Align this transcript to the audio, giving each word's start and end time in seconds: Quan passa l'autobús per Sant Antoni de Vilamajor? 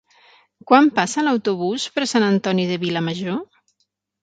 Quan 0.71 0.89
passa 0.99 1.25
l'autobús 1.27 1.85
per 1.99 2.07
Sant 2.15 2.27
Antoni 2.31 2.67
de 2.73 2.81
Vilamajor? 2.87 3.39